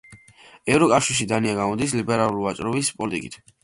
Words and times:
ევროკავშირში 0.75 1.29
დანია 1.33 1.55
გამოდის 1.61 1.97
ლიბერალურ 2.01 2.45
ვაჭრობის 2.51 2.95
პოლიტიკით. 3.01 3.43